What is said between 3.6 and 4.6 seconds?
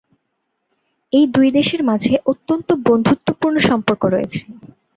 সম্পর্ক রয়েছে।